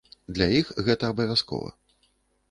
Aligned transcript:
Для 0.35 0.45
іх 0.59 0.71
гэта 0.87 1.11
абавязкова. 1.13 1.69